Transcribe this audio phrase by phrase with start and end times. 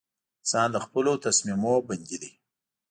[0.39, 2.31] •انسان د خپلو تصمیمونو بندي دی.